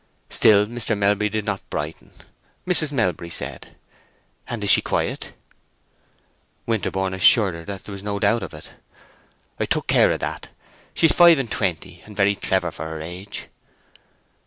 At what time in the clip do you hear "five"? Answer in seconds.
11.13-11.37